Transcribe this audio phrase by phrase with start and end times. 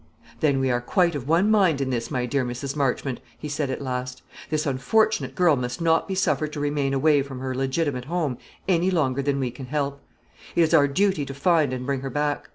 [0.39, 2.75] "Then we are quite of one mind in this, my dear Mrs.
[2.75, 7.21] Marchmont," he said at last; "this unfortunate girl must not be suffered to remain away
[7.21, 10.01] from her legitimate home any longer than we can help.
[10.55, 12.49] It is our duty to find and bring her back.